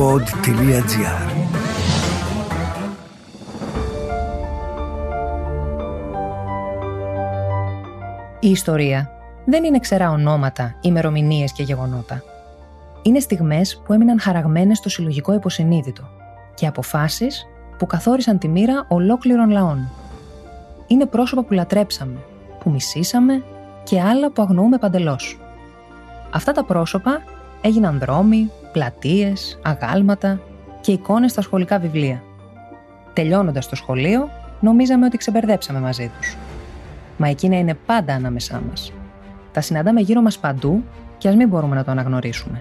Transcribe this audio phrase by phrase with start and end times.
[0.00, 1.30] pod.gr
[8.40, 9.10] Η ιστορία
[9.44, 12.22] δεν είναι ξερά ονόματα, ημερομηνίες και γεγονότα.
[13.02, 16.02] Είναι στιγμές που έμειναν χαραγμένες στο συλλογικό υποσυνείδητο
[16.54, 17.46] και αποφάσεις
[17.78, 19.90] που καθόρισαν τη μοίρα ολόκληρων λαών.
[20.86, 22.18] Είναι πρόσωπα που λατρέψαμε,
[22.58, 23.42] που μισήσαμε
[23.82, 25.40] και άλλα που αγνοούμε παντελώς.
[26.30, 27.22] Αυτά τα πρόσωπα
[27.60, 30.40] έγιναν δρόμοι, πλατείες, αγάλματα
[30.80, 32.22] και εικόνες στα σχολικά βιβλία.
[33.12, 34.30] Τελειώνοντας το σχολείο,
[34.60, 36.36] νομίζαμε ότι ξεμπερδέψαμε μαζί τους.
[37.16, 38.92] Μα εκείνα είναι πάντα ανάμεσά μας.
[39.52, 40.84] Τα συναντάμε γύρω μας παντού
[41.18, 42.60] και ας μην μπορούμε να το αναγνωρίσουμε.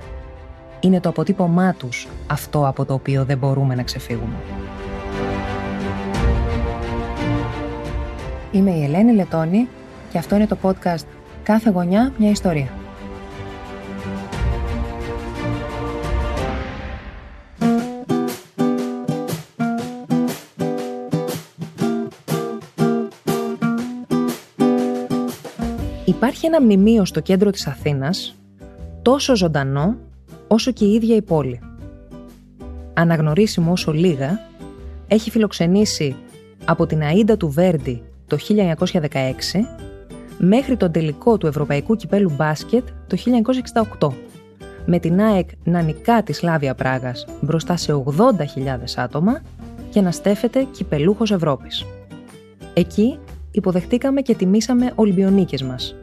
[0.80, 4.36] Είναι το αποτύπωμά τους αυτό από το οποίο δεν μπορούμε να ξεφύγουμε.
[8.52, 9.68] Είμαι η Ελένη Λετώνη
[10.12, 11.06] και αυτό είναι το podcast
[11.44, 12.79] «Κάθε γωνιά μια ιστορία».
[26.10, 28.36] Υπάρχει ένα μνημείο στο κέντρο της Αθήνας,
[29.02, 29.96] τόσο ζωντανό
[30.48, 31.60] όσο και η ίδια η πόλη.
[32.94, 34.40] Αναγνωρίσιμο όσο λίγα,
[35.08, 36.16] έχει φιλοξενήσει
[36.66, 39.02] από την Αΐντα του Βέρντι το 1916
[40.38, 43.18] μέχρι τον τελικό του Ευρωπαϊκού Κυπέλου Μπάσκετ το
[44.00, 44.12] 1968,
[44.86, 48.34] με την ΑΕΚ να νικά τη Σλάβια Πράγας μπροστά σε 80.000
[48.96, 49.42] άτομα
[49.90, 51.86] και να στέφεται κυπελούχος Ευρώπης.
[52.74, 53.20] Εκεί
[53.52, 55.96] υποδεχτήκαμε και τιμήσαμε Ολυμπιονίκες μας,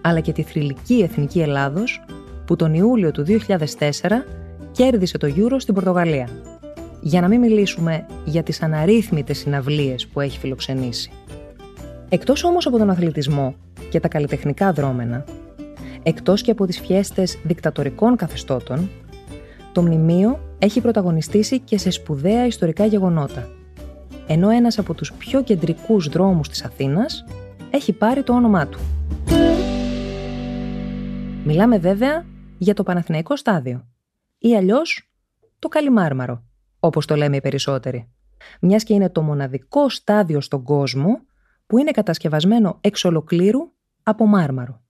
[0.00, 2.04] αλλά και τη θρηλυκή Εθνική Ελλάδος
[2.46, 3.90] που τον Ιούλιο του 2004
[4.72, 6.28] κέρδισε το Euro στην Πορτογαλία.
[7.00, 11.10] Για να μην μιλήσουμε για τις αναρρύθμιτες συναυλίες που έχει φιλοξενήσει.
[12.08, 13.54] Εκτός όμως από τον αθλητισμό
[13.90, 15.24] και τα καλλιτεχνικά δρόμενα,
[16.02, 18.90] εκτός και από τις φιέστες δικτατορικών καθεστώτων,
[19.72, 23.48] το μνημείο έχει πρωταγωνιστήσει και σε σπουδαία ιστορικά γεγονότα,
[24.26, 27.24] ενώ ένας από τους πιο κεντρικούς δρόμους της Αθήνας
[27.70, 28.78] έχει πάρει το όνομά του.
[31.50, 32.24] Μιλάμε βέβαια
[32.58, 33.88] για το Παναθηναϊκό στάδιο
[34.38, 35.10] ή αλλιώς
[35.58, 36.44] το Καλιμάρμαρο,
[36.80, 38.08] όπως το λέμε οι περισσότεροι.
[38.60, 41.20] Μιας και είναι το μοναδικό στάδιο στον κόσμο
[41.66, 43.60] που είναι κατασκευασμένο εξ ολοκλήρου
[44.02, 44.80] από μάρμαρο.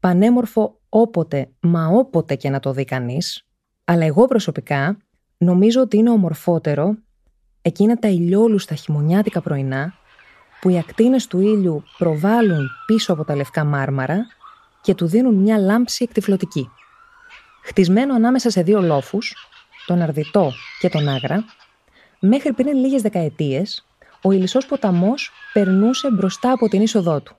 [0.00, 3.46] Πανέμορφο όποτε, μα όποτε και να το δει κανείς,
[3.84, 4.96] αλλά εγώ προσωπικά
[5.36, 6.96] νομίζω ότι είναι ομορφότερο
[7.62, 9.94] εκείνα τα ηλιόλουστα χειμωνιάτικα πρωινά
[10.60, 14.26] που οι ακτίνες του ήλιου προβάλλουν πίσω από τα λευκά μάρμαρα
[14.82, 16.70] και του δίνουν μια λάμψη εκτιφλωτική.
[17.62, 19.34] Χτισμένο ανάμεσα σε δύο λόφους,
[19.86, 21.44] τον Αρδιτό και τον Άγρα,
[22.20, 23.86] μέχρι πριν λίγες δεκαετίες,
[24.22, 27.36] ο Ηλισσός ποταμός περνούσε μπροστά από την είσοδό του.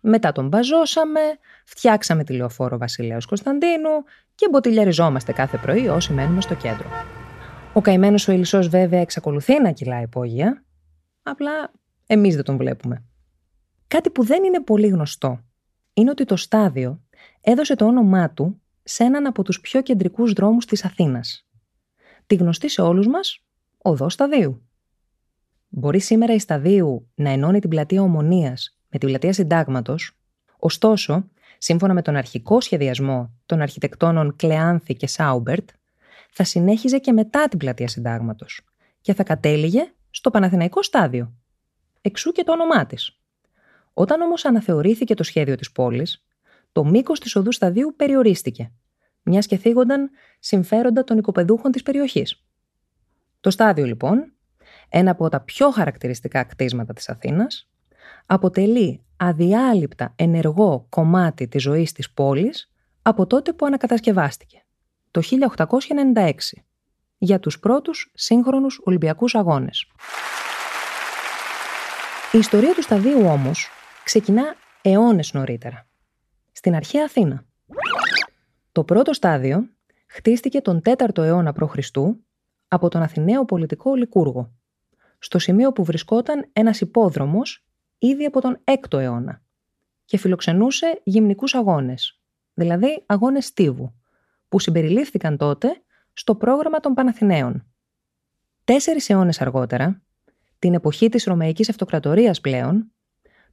[0.00, 1.20] Μετά τον μπαζώσαμε,
[1.64, 3.90] φτιάξαμε τη λεωφόρο Βασιλέως Κωνσταντίνου
[4.34, 6.88] και μποτιλιαριζόμαστε κάθε πρωί όσοι μένουμε στο κέντρο.
[7.72, 10.64] Ο καημένος ο Ηλισσός βέβαια εξακολουθεί να κυλάει υπόγεια,
[11.22, 11.72] απλά
[12.06, 13.04] εμείς δεν τον βλέπουμε.
[13.88, 15.40] Κάτι που δεν είναι πολύ γνωστό
[15.94, 17.02] είναι ότι το στάδιο
[17.40, 21.46] έδωσε το όνομά του σε έναν από τους πιο κεντρικούς δρόμους της Αθήνας.
[22.26, 23.44] Τη γνωστή σε όλους μας
[23.78, 24.62] οδό σταδίου.
[25.68, 30.18] Μπορεί σήμερα η Σταδίου να ενώνει την πλατεία Ομονίας με την πλατεία Συντάγματος,
[30.58, 35.68] ωστόσο, σύμφωνα με τον αρχικό σχεδιασμό των αρχιτεκτόνων Κλεάνθη και Σάουμπερτ,
[36.30, 38.60] θα συνέχιζε και μετά την πλατεία Συντάγματος
[39.00, 41.32] και θα κατέληγε στο Παναθηναϊκό στάδιο.
[42.00, 43.21] Εξού και το όνομά της.
[43.94, 46.26] Όταν όμως αναθεωρήθηκε το σχέδιο της πόλης,
[46.72, 48.72] το μήκος της οδού σταδίου περιορίστηκε,
[49.22, 52.44] μιας και θίγονταν συμφέροντα των οικοπεδούχων της περιοχής.
[53.40, 54.32] Το στάδιο, λοιπόν,
[54.88, 57.70] ένα από τα πιο χαρακτηριστικά κτίσματα της Αθήνας,
[58.26, 64.64] αποτελεί αδιάλειπτα ενεργό κομμάτι της ζωής της πόλης από τότε που ανακατασκευάστηκε,
[65.10, 66.64] το 1896,
[67.18, 69.86] για τους πρώτους σύγχρονους Ολυμπιακούς Αγώνες.
[72.32, 73.70] Η ιστορία του σταδίου όμως
[74.04, 75.86] ξεκινά αιώνες νωρίτερα,
[76.52, 77.44] στην αρχαία Αθήνα.
[78.72, 79.68] Το πρώτο στάδιο
[80.06, 81.76] χτίστηκε τον 4ο αιώνα π.Χ.
[82.68, 84.52] από τον Αθηναίο πολιτικό Λικούργο,
[85.18, 87.66] στο σημείο που βρισκόταν ένας υπόδρομος
[87.98, 89.42] ήδη από τον 6ο αιώνα
[90.04, 92.20] και φιλοξενούσε γυμνικούς αγώνες,
[92.54, 93.94] δηλαδή αγώνες στίβου,
[94.48, 95.82] που συμπεριλήφθηκαν τότε
[96.12, 97.66] στο πρόγραμμα των Παναθηναίων.
[98.64, 100.02] Τέσσερις αιώνες αργότερα,
[100.58, 102.92] την εποχή της Ρωμαϊκής Αυτοκρατορίας πλέον,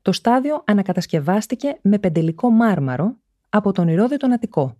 [0.01, 3.15] το στάδιο ανακατασκευάστηκε με πεντελικό μάρμαρο
[3.49, 4.77] από τον Ηρώδη τον Αττικό,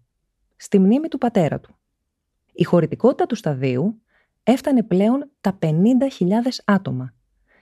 [0.56, 1.76] στη μνήμη του πατέρα του.
[2.54, 4.02] Η χωρητικότητα του σταδίου
[4.44, 5.72] έφτανε πλέον τα 50.000
[6.66, 7.14] άτομα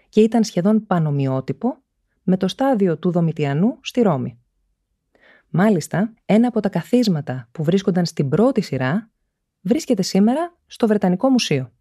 [0.09, 1.77] και ήταν σχεδόν πανομοιότυπο
[2.24, 4.39] με το στάδιο του Δομητιανού στη Ρώμη.
[5.50, 9.10] Μάλιστα, ένα από τα καθίσματα που βρίσκονταν στην πρώτη σειρά
[9.62, 11.71] βρίσκεται σήμερα στο Βρετανικό Μουσείο.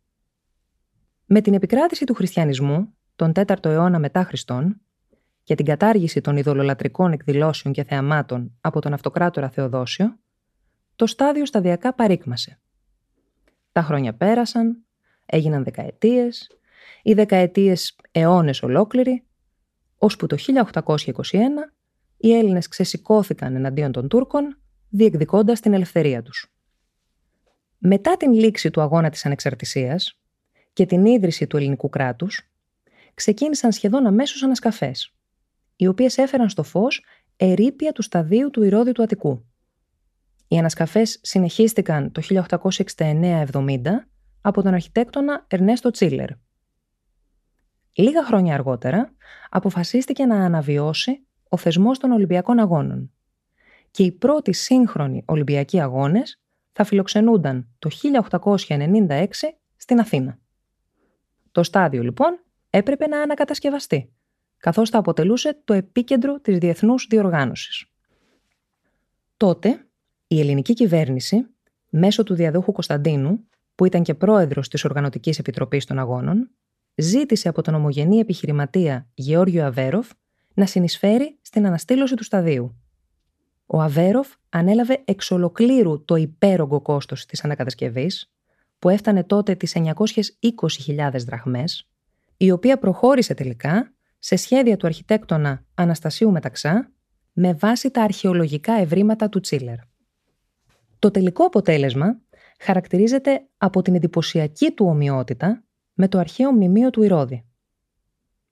[1.26, 4.80] Με την επικράτηση του χριστιανισμού τον 4ο αιώνα μετά Χριστόν
[5.46, 10.18] και την κατάργηση των ειδωλολατρικών εκδηλώσεων και θεαμάτων από τον αυτοκράτορα Θεοδόσιο,
[10.96, 12.60] το στάδιο σταδιακά παρήκμασε.
[13.72, 14.84] Τα χρόνια πέρασαν,
[15.26, 16.50] έγιναν δεκαετίες,
[17.02, 19.24] οι δεκαετίες αιώνες ολόκληροι,
[19.98, 21.72] ώσπου το 1821
[22.16, 24.58] οι Έλληνες ξεσηκώθηκαν εναντίον των Τούρκων,
[24.88, 26.52] διεκδικώντας την ελευθερία τους.
[27.78, 30.20] Μετά την λήξη του αγώνα της ανεξαρτησίας
[30.72, 32.50] και την ίδρυση του ελληνικού κράτους,
[33.14, 35.15] ξεκίνησαν σχεδόν αμέσως ανασκαφές,
[35.76, 37.04] οι οποίες έφεραν στο φως
[37.36, 39.46] ερήπια του σταδίου του Ηρώδιου του Αττικού.
[40.48, 42.22] Οι ανασκαφές συνεχίστηκαν το
[42.96, 43.78] 1869-70
[44.40, 46.28] από τον αρχιτέκτονα Ερνέστο Τσίλερ.
[47.92, 49.14] Λίγα χρόνια αργότερα
[49.48, 53.10] αποφασίστηκε να αναβιώσει ο θεσμός των Ολυμπιακών Αγώνων
[53.90, 56.40] και οι πρώτοι σύγχρονοι Ολυμπιακοί Αγώνες
[56.72, 57.90] θα φιλοξενούνταν το
[58.68, 59.26] 1896
[59.76, 60.38] στην Αθήνα.
[61.52, 62.40] Το στάδιο λοιπόν
[62.70, 64.12] έπρεπε να ανακατασκευαστεί,
[64.66, 67.84] καθώς θα αποτελούσε το επίκεντρο της διεθνούς διοργάνωσης.
[69.36, 69.86] Τότε,
[70.26, 71.46] η ελληνική κυβέρνηση,
[71.90, 76.50] μέσω του διαδόχου Κωνσταντίνου, που ήταν και πρόεδρος της Οργανωτικής Επιτροπής των Αγώνων,
[76.94, 80.10] ζήτησε από τον ομογενή επιχειρηματία Γεώργιο Αβέροφ
[80.54, 82.76] να συνεισφέρει στην αναστήλωση του σταδίου.
[83.66, 88.32] Ο Αβέροφ ανέλαβε εξ ολοκλήρου το υπέρογκο κόστος της ανακατασκευής,
[88.78, 91.88] που έφτανε τότε τις 920.000 δραχμές,
[92.36, 96.92] η οποία προχώρησε τελικά σε σχέδια του αρχιτέκτονα Αναστασίου Μεταξά
[97.32, 99.76] με βάση τα αρχαιολογικά ευρήματα του Τσίλερ.
[100.98, 102.20] Το τελικό αποτέλεσμα
[102.60, 105.64] χαρακτηρίζεται από την εντυπωσιακή του ομοιότητα
[105.94, 107.46] με το αρχαίο μνημείο του Ηρώδη.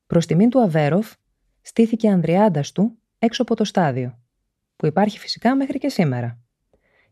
[0.06, 1.12] Προς τιμήν του Αβέροφ
[1.60, 4.18] στήθηκε ανδριάντας του έξω από το στάδιο,
[4.76, 6.40] που υπάρχει φυσικά μέχρι και σήμερα,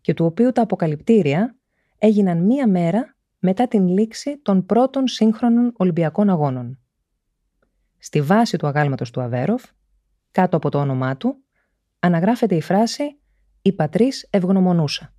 [0.01, 1.57] και του οποίου τα αποκαλυπτήρια
[1.99, 6.82] έγιναν μία μέρα μετά την λήξη των πρώτων σύγχρονων Ολυμπιακών Αγώνων.
[8.05, 9.65] Στη βάση του αγάλματος του Αβέροφ,
[10.31, 11.45] κάτω από το όνομά του,
[11.99, 13.19] αναγράφεται η φράση
[13.63, 15.15] «Η πατρίς ευγνωμονούσα».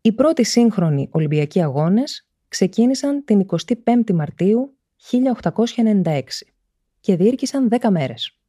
[0.00, 3.46] Οι πρώτοι σύγχρονοι Ολυμπιακοί Αγώνες ξεκίνησαν την
[3.84, 4.76] 25η Μαρτίου
[5.10, 6.22] 1896
[7.00, 8.40] και διήρκησαν 10 μέρες.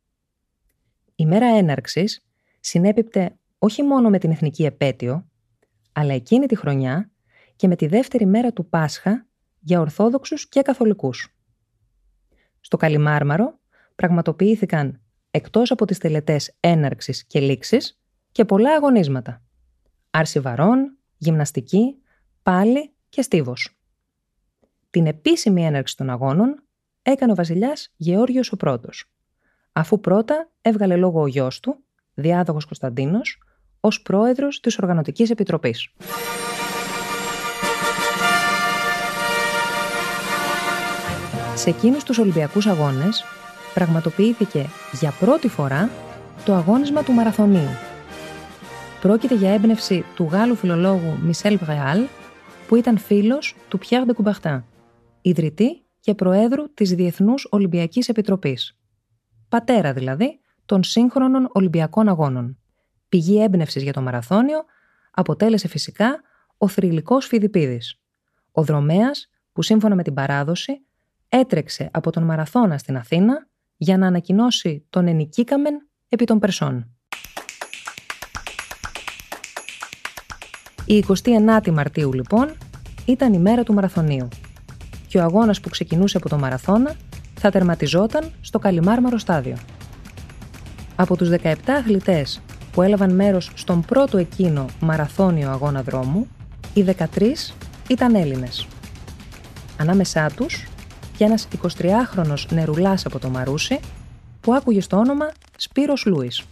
[1.16, 2.26] Η μέρα έναρξης
[2.60, 5.30] συνέπιπτε όχι μόνο με την εθνική επέτειο,
[5.92, 7.12] αλλά εκείνη τη χρονιά
[7.56, 9.28] και με τη δεύτερη μέρα του Πάσχα
[9.60, 11.33] για Ορθόδοξους και Καθολικούς.
[12.66, 13.60] Στο Καλιμάρμαρο
[13.96, 15.02] πραγματοποιήθηκαν
[15.32, 18.00] εκτός από τις τελετές έναρξης και λήξης
[18.32, 19.42] και πολλά αγωνίσματα.
[20.10, 21.96] Άρση βαρών, γυμναστική,
[22.44, 23.78] πάλι και στίβος.
[24.90, 26.64] Την επίσημη έναρξη των αγώνων
[27.02, 29.12] έκανε ο βασιλιάς Γεώργιος ο πρώτος,
[29.72, 31.84] αφού πρώτα έβγαλε λόγο ο γιος του,
[32.14, 33.42] διάδοχος Κωνσταντίνος,
[33.80, 35.94] ως πρόεδρος της Οργανωτικής Επιτροπής.
[41.56, 43.24] Σε εκείνους τους Ολυμπιακούς Αγώνες
[43.74, 45.90] πραγματοποιήθηκε για πρώτη φορά
[46.46, 47.70] το αγώνισμα του Μαραθωνίου.
[49.02, 52.00] Πρόκειται για έμπνευση του Γάλλου φιλολόγου Μισελ Βρεάλ,
[52.68, 54.66] που ήταν φίλος του Πιέρ Κουμπαχτά,
[55.22, 58.78] ιδρυτή και προέδρου της Διεθνούς Ολυμπιακής Επιτροπής.
[59.50, 62.58] Πατέρα δηλαδή των σύγχρονων Ολυμπιακών Αγώνων.
[63.10, 64.64] Πηγή έμπνευσης για το μαραθώνιο
[65.12, 66.22] αποτέλεσε φυσικά
[66.58, 68.00] ο θρηλυκός Φιδιπίδης,
[68.52, 70.86] ο δρομέας που σύμφωνα με την παράδοση
[71.36, 73.48] έτρεξε από τον Μαραθώνα στην Αθήνα
[73.78, 76.96] για να ανακοινώσει τον ενικήκαμεν επί των Περσών.
[80.86, 82.58] Η 29η Μαρτίου λοιπόν
[83.06, 84.28] ήταν η μέρα του Μαραθωνίου
[85.08, 86.96] και ο αγώνας που ξεκινούσε από το Μαραθώνα
[87.34, 89.58] θα τερματιζόταν στο Καλιμάρμαρο στάδιο.
[90.96, 96.28] Από τους 17 αθλητές που έλαβαν μέρος στον πρώτο εκείνο μαραθώνιο αγώνα δρόμου,
[96.74, 97.54] οι 13
[97.88, 98.68] ήταν Έλληνες.
[99.78, 100.68] Ανάμεσά τους
[101.18, 103.80] και ένας 23χρονος νερουλάς από το Μαρούσι
[104.42, 106.44] που άκουγε στο όνομα Σπύρος Λούις.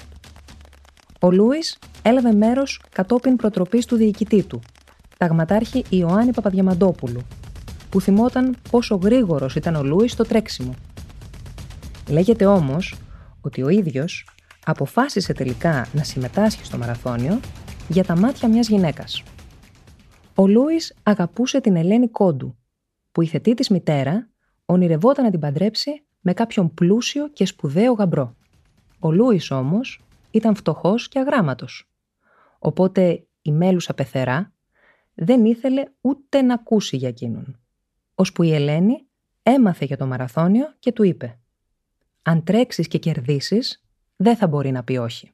[1.20, 4.62] Ο Λούις έλαβε μέρος κατόπιν προτροπής του διοικητή του,
[5.18, 7.22] ταγματάρχη Ιωάννη Παπαδιαμαντόπουλου,
[7.90, 10.74] που θυμόταν πόσο γρήγορος ήταν ο Λούις στο τρέξιμο.
[12.10, 12.96] Λέγεται όμως
[13.42, 14.28] ότι ο ίδιος
[14.66, 17.40] αποφάσισε τελικά να συμμετάσχει στο μαραθώνιο
[17.88, 19.24] για τα μάτια μιας γυναίκας.
[20.36, 22.56] Ο Λούις αγαπούσε την Ελένη Κόντου,
[23.12, 24.31] που η θετή της μητέρα
[24.72, 28.36] ονειρευόταν να την παντρέψει με κάποιον πλούσιο και σπουδαίο γαμπρό.
[29.00, 31.90] Ο Λούις όμως ήταν φτωχός και αγράμματος.
[32.60, 34.54] Οπότε η μέλουσα πεθερά
[35.14, 37.60] δεν ήθελε ούτε να ακούσει για εκείνον.
[38.16, 39.06] Ώσπου η Ελένη
[39.44, 41.40] έμαθε για το μαραθώνιο και του είπε
[42.22, 43.84] «Αν τρέξεις και κερδίσεις,
[44.16, 45.32] δεν θα μπορεί να πει όχι».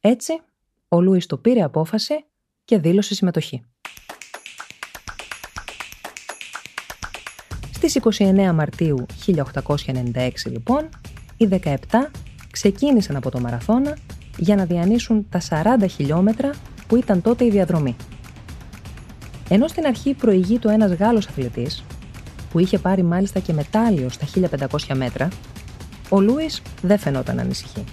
[0.00, 0.40] Έτσι,
[0.88, 2.24] ο Λούις το πήρε απόφαση
[2.64, 3.64] και δήλωσε συμμετοχή.
[7.88, 10.88] Στις 29 Μαρτίου 1896 λοιπόν,
[11.36, 11.74] οι 17
[12.50, 13.96] ξεκίνησαν από το Μαραθώνα
[14.36, 15.40] για να διανύσουν τα
[15.80, 16.50] 40 χιλιόμετρα
[16.86, 17.96] που ήταν τότε η διαδρομή.
[19.48, 21.84] Ενώ στην αρχή προηγεί το ένας Γάλλος αθλητής,
[22.50, 24.26] που είχε πάρει μάλιστα και μετάλλιο στα
[24.88, 25.28] 1500 μέτρα,
[26.08, 27.84] ο Λούις δεν φαινόταν να ανησυχεί.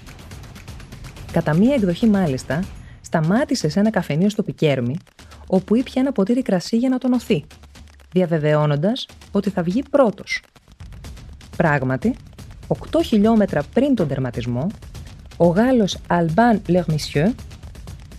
[1.32, 2.64] Κατά μία εκδοχή μάλιστα,
[3.02, 4.98] σταμάτησε σε ένα καφενείο στο Πικέρμι,
[5.48, 7.46] όπου ήπια ένα ποτήρι κρασί για να τονωθεί,
[8.16, 10.42] διαβεβαιώνοντας ότι θα βγει πρώτος.
[11.58, 12.16] Πράγματι,
[12.68, 14.68] 8 χιλιόμετρα πριν τον τερματισμό,
[15.38, 17.34] ο Γάλλος Αλμπάν Λερμισιeu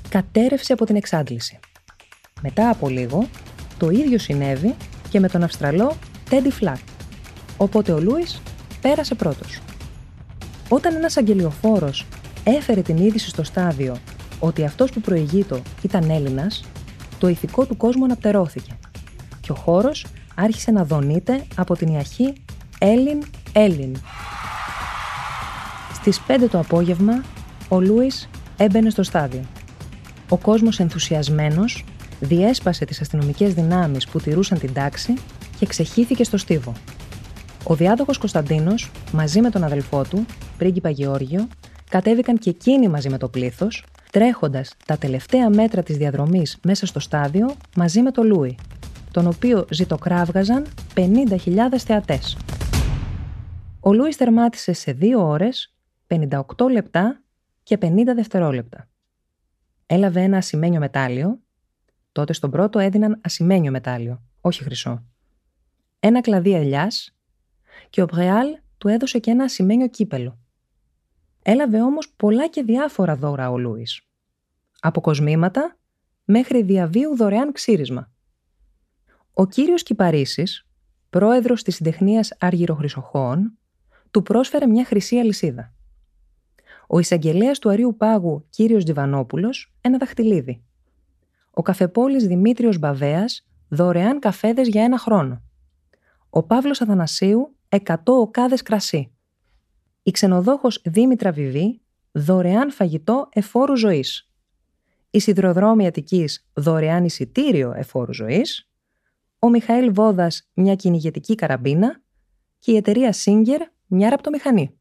[0.08, 1.58] κατέρευσε από την εξάντληση.
[2.42, 3.28] Μετά από λίγο,
[3.78, 4.74] το ίδιο συνέβη
[5.10, 5.96] και με τον Αυστραλό
[6.30, 6.78] Τέντι Φλακ,
[7.56, 8.40] οπότε ο Λούις
[8.80, 9.60] πέρασε πρώτος.
[10.68, 12.06] Όταν ένας αγγελιοφόρος
[12.44, 13.96] έφερε την είδηση στο στάδιο
[14.38, 16.64] ότι αυτός που προηγείτο ήταν Έλληνας,
[17.18, 18.76] το ηθικό του κόσμου αναπτερώθηκε
[19.46, 22.32] και ο χώρος άρχισε να δονείται από την ιαχή
[22.78, 23.22] Έλλην
[23.52, 23.96] Έλλην.
[25.94, 27.22] Στις 5 το απόγευμα,
[27.68, 29.40] ο Λούις έμπαινε στο στάδιο.
[30.28, 31.84] Ο κόσμος ενθουσιασμένος
[32.20, 35.14] διέσπασε τις αστυνομικές δυνάμεις που τηρούσαν την τάξη
[35.58, 36.72] και ξεχύθηκε στο στίβο.
[37.64, 40.26] Ο διάδοχος Κωνσταντίνος, μαζί με τον αδελφό του,
[40.58, 41.48] πρίγκιπα Γεώργιο,
[41.90, 47.00] κατέβηκαν και εκείνοι μαζί με το πλήθος, τρέχοντας τα τελευταία μέτρα της διαδρομής μέσα στο
[47.00, 48.56] στάδιο μαζί με τον Λούι,
[49.16, 52.36] τον οποίο ζητοκράβγαζαν 50.000 θεατές.
[53.80, 57.22] Ο Λούις τερμάτισε σε 2 ώρες, 58 λεπτά
[57.62, 58.88] και 50 δευτερόλεπτα.
[59.86, 61.40] Έλαβε ένα ασημένιο μετάλλιο,
[62.12, 65.04] τότε στον πρώτο έδιναν ασημένιο μετάλλιο, όχι χρυσό.
[66.00, 67.16] Ένα κλαδί ελιάς
[67.90, 68.46] και ο Μπρεάλ
[68.78, 70.38] του έδωσε και ένα ασημένιο κύπελο.
[71.42, 74.00] Έλαβε όμως πολλά και διάφορα δώρα ο Λούις.
[74.80, 75.76] Από κοσμήματα
[76.24, 78.14] μέχρι διαβίου δωρεάν ξύρισμα.
[79.38, 80.66] Ο κύριος Κυπαρίσης,
[81.10, 83.58] πρόεδρος της συντεχνίας Αργυροχρυσοχώων,
[84.10, 85.72] του πρόσφερε μια χρυσή αλυσίδα.
[86.86, 90.62] Ο εισαγγελέας του Αρίου Πάγου, κύριος Τζιβανόπουλος, ένα δαχτυλίδι.
[91.50, 95.42] Ο καφεπόλης Δημήτριος Μπαβέας, δωρεάν καφέδες για ένα χρόνο.
[96.30, 99.12] Ο Παύλος Αθανασίου, 100 οκάδες κρασί.
[100.02, 101.80] Η ξενοδόχος Δήμητρα Βιβή,
[102.12, 104.30] δωρεάν φαγητό εφόρου ζωής.
[105.10, 108.70] Η Σιδηροδρόμη Αττικής, δωρεάν εισιτήριο εφόρου ζωής
[109.38, 112.02] ο Μιχαήλ Βόδας μια κυνηγετική καραμπίνα
[112.58, 114.78] και η εταιρεία Singer μια ραπτομηχανή.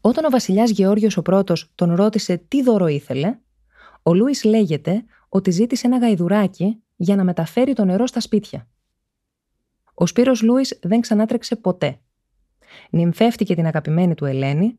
[0.00, 3.38] Όταν ο βασιλιάς Γεώργιος ο πρώτος τον ρώτησε τι δώρο ήθελε,
[4.02, 8.68] ο Λούι λέγεται ότι ζήτησε ένα γαϊδουράκι για να μεταφέρει το νερό στα σπίτια.
[9.94, 12.00] Ο Σπύρος Λούις δεν ξανάτρεξε ποτέ.
[12.90, 14.78] Νυμφεύτηκε την αγαπημένη του Ελένη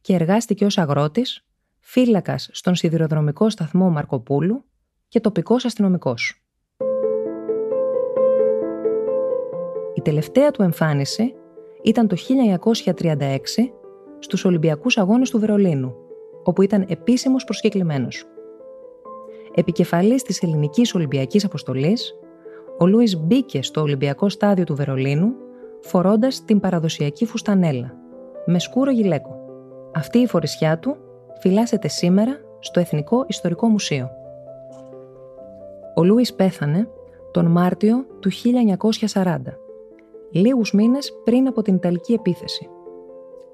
[0.00, 1.46] και εργάστηκε ως αγρότης,
[1.78, 4.64] φύλακας στον σιδηροδρομικό σταθμό Μαρκοπούλου
[5.08, 6.37] και τοπικός αστυνομικός.
[9.98, 11.34] Η τελευταία του εμφάνιση
[11.82, 13.72] ήταν το 1936
[14.18, 15.94] στους Ολυμπιακούς Αγώνες του Βερολίνου,
[16.42, 18.24] όπου ήταν επίσημος προσκεκλημένος.
[19.54, 22.14] Επικεφαλής της ελληνικής Ολυμπιακής Αποστολής,
[22.78, 25.32] ο Λούις μπήκε στο Ολυμπιακό Στάδιο του Βερολίνου
[25.80, 27.94] φορώντας την παραδοσιακή φουστανέλα,
[28.46, 29.40] με σκούρο γυλαίκο.
[29.94, 30.96] Αυτή η φορεσιά του
[31.40, 34.10] φυλάσσεται σήμερα στο Εθνικό Ιστορικό Μουσείο.
[35.94, 36.88] Ο Λούις πέθανε
[37.30, 38.30] τον Μάρτιο του
[39.12, 39.36] 1940
[40.30, 42.68] λίγους μήνες πριν από την Ιταλική επίθεση.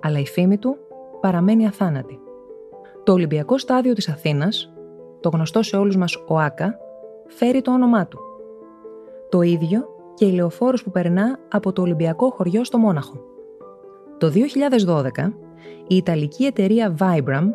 [0.00, 0.76] Αλλά η φήμη του
[1.21, 2.19] παραμένει αθάνατη.
[3.02, 4.73] Το Ολυμπιακό Στάδιο της Αθήνας,
[5.21, 6.78] το γνωστό σε όλους μας ΟΑΚΑ,
[7.26, 8.19] φέρει το όνομά του.
[9.28, 13.21] Το ίδιο και η λεωφόρος που περνά από το Ολυμπιακό χωριό στο Μόναχο.
[14.19, 15.33] Το 2012,
[15.87, 17.50] η Ιταλική εταιρεία Vibram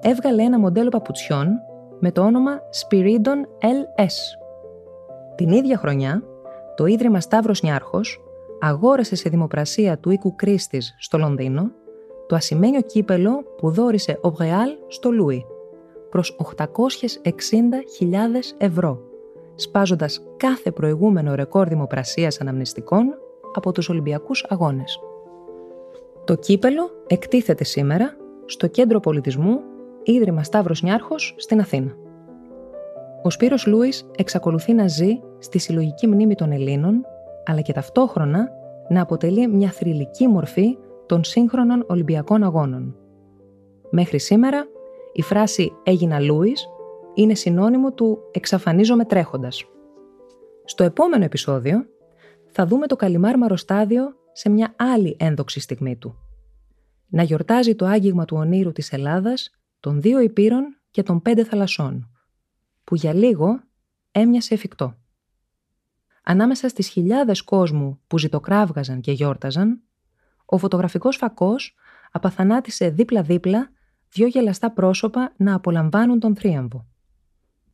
[0.00, 1.48] έβγαλε ένα μοντέλο παπουτσιών
[1.98, 4.38] με το όνομα Spiridon LS.
[5.34, 6.22] Την ίδια χρονιά,
[6.76, 8.20] το Ίδρυμα Σταύρος Νιάρχος
[8.60, 11.70] αγόρασε σε δημοπρασία του οίκου Κρίστης στο Λονδίνο
[12.26, 15.44] το ασημένιο κύπελο που δόρισε ο Μπρεάλ στο Λούι
[16.10, 16.56] προς 860.000
[18.58, 19.00] ευρώ,
[19.54, 23.04] σπάζοντας κάθε προηγούμενο ρεκόρ δημοπρασίας αναμνηστικών
[23.54, 25.00] από τους Ολυμπιακούς Αγώνες.
[26.24, 29.60] Το κύπελο εκτίθεται σήμερα στο Κέντρο Πολιτισμού
[30.02, 31.96] Ίδρυμα Σταύρος Νιάρχος στην Αθήνα.
[33.22, 37.04] Ο Σπύρος Λούις εξακολουθεί να ζει στη συλλογική μνήμη των Ελλήνων
[37.50, 38.48] αλλά και ταυτόχρονα
[38.88, 42.96] να αποτελεί μια θρηλυκή μορφή των σύγχρονων Ολυμπιακών Αγώνων.
[43.90, 44.66] Μέχρι σήμερα,
[45.12, 46.68] η φράση «έγινα Λούις»
[47.14, 49.64] είναι συνώνυμο του «εξαφανίζομαι τρέχοντας».
[50.64, 51.86] Στο επόμενο επεισόδιο
[52.46, 56.14] θα δούμε το καλυμάρμαρο στάδιο σε μια άλλη ένδοξη στιγμή του.
[57.08, 62.10] Να γιορτάζει το άγγιγμα του ονείρου της Ελλάδας, των δύο υπήρων και των πέντε θαλασσών,
[62.84, 63.60] που για λίγο
[64.10, 64.94] έμοιασε εφικτό.
[66.30, 69.82] Ανάμεσα στις χιλιάδες κόσμου που ζητοκράβγαζαν και γιόρταζαν,
[70.44, 71.74] ο φωτογραφικός φακός
[72.10, 73.70] απαθανάτησε δίπλα-δίπλα
[74.08, 76.86] δυο γελαστά πρόσωπα να απολαμβάνουν τον θρίαμβο.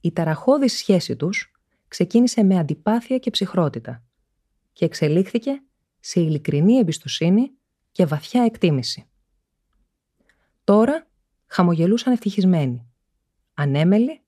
[0.00, 1.52] Η ταραχώδης σχέση τους
[1.88, 4.02] ξεκίνησε με αντιπάθεια και ψυχρότητα
[4.72, 5.62] και εξελίχθηκε
[6.00, 7.50] σε ειλικρινή εμπιστοσύνη
[7.92, 9.08] και βαθιά εκτίμηση.
[10.64, 11.06] Τώρα
[11.46, 12.86] χαμογελούσαν ευτυχισμένοι,
[13.54, 14.22] ανέμελοι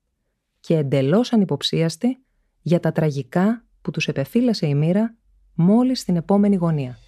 [0.61, 2.25] και εντελώς ανυποψίαστοι
[2.63, 5.15] για τα τραγικά που τους επεφύλασε η μοίρα
[5.55, 6.99] μόλις στην επόμενη γωνία.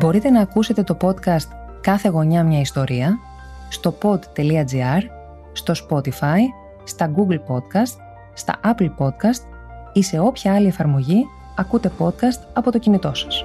[0.00, 1.48] Μπορείτε να ακούσετε το podcast
[1.80, 3.18] «Κάθε γωνιά μια ιστορία»
[3.70, 5.02] στο pod.gr,
[5.52, 6.38] στο Spotify,
[6.84, 7.96] στα Google Podcast,
[8.32, 9.42] στα Apple Podcast
[9.92, 11.24] ή σε όποια άλλη εφαρμογή
[11.56, 13.44] ακούτε podcast από το κινητό σας.